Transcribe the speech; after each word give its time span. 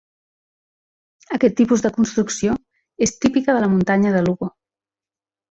Aquest 1.37 1.55
tipus 1.59 1.83
de 1.87 1.91
construcció 1.97 2.57
és 3.09 3.15
típica 3.27 3.57
de 3.59 3.63
la 3.67 3.71
muntanya 3.75 4.17
de 4.19 4.25
Lugo. 4.31 4.53